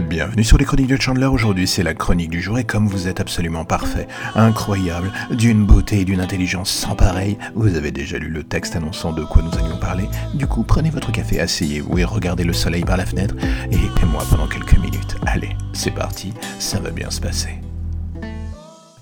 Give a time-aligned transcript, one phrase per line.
[0.00, 1.26] Bienvenue sur les chroniques de Chandler.
[1.26, 6.00] Aujourd'hui, c'est la chronique du jour et comme vous êtes absolument parfait, incroyable, d'une beauté
[6.00, 9.58] et d'une intelligence sans pareil, vous avez déjà lu le texte annonçant de quoi nous
[9.58, 10.08] allions parler.
[10.34, 13.34] Du coup, prenez votre café, asseyez-vous et regardez le soleil par la fenêtre
[13.72, 15.16] et aidez-moi pendant quelques minutes.
[15.26, 17.60] Allez, c'est parti, ça va bien se passer.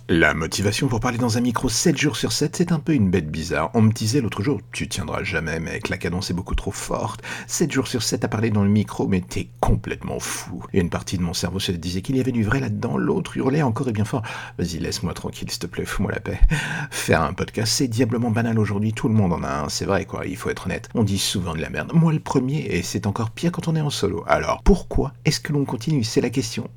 [0.08, 3.10] La motivation pour parler dans un micro 7 jours sur 7, c'est un peu une
[3.10, 3.72] bête bizarre.
[3.74, 7.24] On me disait l'autre jour, tu tiendras jamais mec, la cadence est beaucoup trop forte.
[7.48, 10.62] 7 jours sur 7 à parler dans le micro, mais t'es complètement fou.
[10.72, 13.36] Et une partie de mon cerveau se disait qu'il y avait du vrai là-dedans, l'autre
[13.36, 14.22] hurlait encore et bien fort.
[14.60, 16.38] Vas-y, laisse-moi tranquille, s'il te plaît, fous-moi la paix.
[16.92, 20.04] Faire un podcast, c'est diablement banal aujourd'hui, tout le monde en a un, c'est vrai
[20.04, 20.88] quoi, il faut être honnête.
[20.94, 23.74] On dit souvent de la merde, moi le premier, et c'est encore pire quand on
[23.74, 24.22] est en solo.
[24.28, 26.04] Alors, pourquoi est-ce que l'on continue?
[26.04, 26.70] C'est la question.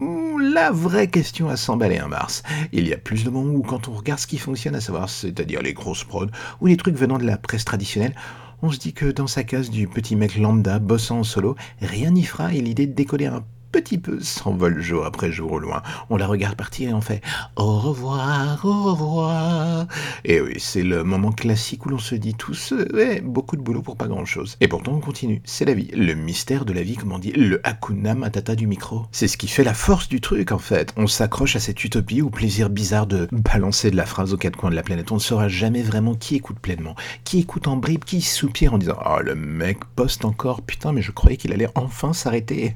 [0.53, 2.44] La vraie question à s'emballer un mars.
[2.71, 5.09] Il y a plus de moments où quand on regarde ce qui fonctionne, à savoir,
[5.09, 6.27] c'est-à-dire les grosses prods
[6.62, 8.16] ou les trucs venant de la presse traditionnelle,
[8.62, 12.12] on se dit que dans sa case du petit mec lambda bossant en solo, rien
[12.12, 15.82] n'y fera et l'idée de décoller un petit peu s'envole jour après jour au loin.
[16.09, 17.22] On la regarde partir et on fait
[17.55, 19.88] au revoir, au revoir.
[20.26, 23.81] Et oui, c'est le moment classique où l'on se dit tous, ouais, beaucoup de boulot
[23.81, 24.58] pour pas grand chose.
[24.61, 25.42] Et pourtant on continue.
[25.45, 25.89] C'est la vie.
[25.94, 29.06] Le mystère de la vie, comme on dit, le hakuna matata du micro.
[29.11, 30.94] C'est ce qui fait la force du truc en fait.
[30.98, 34.58] On s'accroche à cette utopie ou plaisir bizarre de balancer de la phrase aux quatre
[34.58, 35.11] coins de la planète.
[35.11, 38.78] On ne saura jamais vraiment qui écoute pleinement, qui écoute en bribe, qui soupire en
[38.78, 42.76] disant Oh le mec poste encore, putain mais je croyais qu'il allait enfin s'arrêter.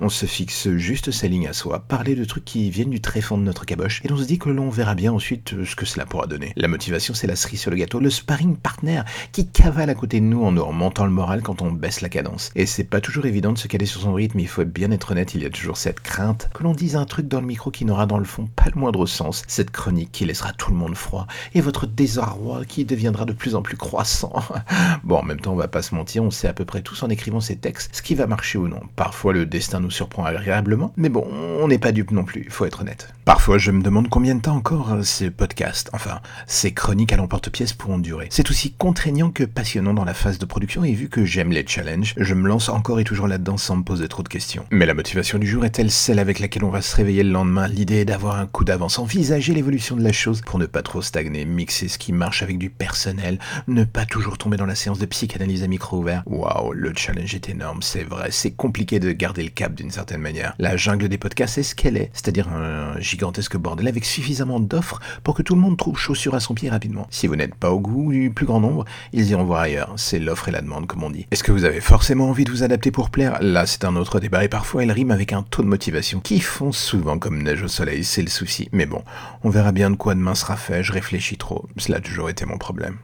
[0.00, 3.20] On se fixe juste sa ligne à soi, parler de trucs qui viennent du très
[3.20, 5.76] fond de notre caboche, et on se dit que l'on verra bien ensuite euh, ce
[5.76, 6.52] que cela pourra donner.
[6.56, 9.02] La motivation, c'est la cerise sur le gâteau, le sparring partner
[9.32, 12.08] qui cavale à côté de nous en nous remontant le moral quand on baisse la
[12.08, 12.50] cadence.
[12.54, 15.12] Et c'est pas toujours évident de se caler sur son rythme, il faut bien être
[15.12, 17.70] honnête, il y a toujours cette crainte que l'on dise un truc dans le micro
[17.70, 20.76] qui n'aura dans le fond pas le moindre sens, cette chronique qui laissera tout le
[20.76, 24.32] monde froid, et votre désarroi qui deviendra de plus en plus croissant.
[25.04, 27.02] bon, en même temps, on va pas se mentir, on sait à peu près tous
[27.02, 28.80] en écrivant ces textes ce qui va marcher ou non.
[28.96, 31.26] Parfois, le destin nous surprend agréablement, mais bon,
[31.60, 33.08] on n'est pas dupe non plus, faut être honnête.
[33.24, 37.16] Parfois, je me demande combien de temps encore euh, ces podcasts, enfin, ces chroniques à
[37.16, 38.28] l'emporte-pièce pourront durer.
[38.30, 41.66] C'est aussi contraignant que passionnant dans la phase de production, et vu que j'aime les
[41.66, 44.66] challenges, je me lance encore et toujours là-dedans sans me poser trop de questions.
[44.70, 47.66] Mais la motivation du jour est-elle celle avec laquelle on va se réveiller le lendemain?
[47.66, 51.00] L'idée est d'avoir un coup d'avance, envisager l'évolution de la chose pour ne pas trop
[51.00, 53.38] stagner, mixer ce qui marche avec du personnel,
[53.68, 56.22] ne pas toujours tomber dans la séance de psychanalyse à micro ouvert?
[56.26, 60.03] Waouh, le challenge est énorme, c'est vrai, c'est compliqué de garder le cap d'une certaine
[60.58, 65.00] La jungle des podcasts est ce qu'elle est, c'est-à-dire un gigantesque bordel avec suffisamment d'offres
[65.22, 67.06] pour que tout le monde trouve chaussure à son pied rapidement.
[67.10, 69.92] Si vous n'êtes pas au goût du plus grand nombre, ils iront voir ailleurs.
[69.96, 71.26] C'est l'offre et la demande, comme on dit.
[71.30, 73.38] Est-ce que vous avez forcément envie de vous adapter pour plaire?
[73.40, 76.40] Là, c'est un autre débat et parfois elle rime avec un taux de motivation qui
[76.40, 78.68] fond souvent comme neige au soleil, c'est le souci.
[78.72, 79.02] Mais bon,
[79.42, 81.66] on verra bien de quoi demain sera fait, je réfléchis trop.
[81.76, 82.96] Cela a toujours été mon problème.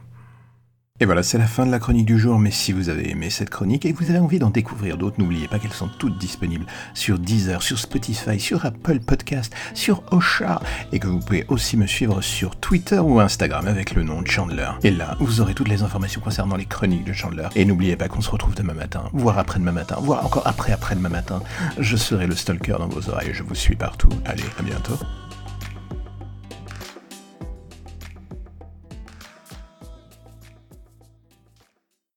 [1.01, 3.31] Et voilà, c'est la fin de la chronique du jour, mais si vous avez aimé
[3.31, 6.19] cette chronique et que vous avez envie d'en découvrir d'autres, n'oubliez pas qu'elles sont toutes
[6.19, 10.61] disponibles sur Deezer, sur Spotify, sur Apple Podcast, sur Osha,
[10.91, 14.27] et que vous pouvez aussi me suivre sur Twitter ou Instagram avec le nom de
[14.27, 14.69] Chandler.
[14.83, 17.47] Et là, vous aurez toutes les informations concernant les chroniques de Chandler.
[17.55, 21.09] Et n'oubliez pas qu'on se retrouve demain matin, voire après-demain matin, voire encore après après-demain
[21.09, 21.41] matin.
[21.79, 24.09] Je serai le stalker dans vos oreilles, je vous suis partout.
[24.25, 24.99] Allez, à bientôt.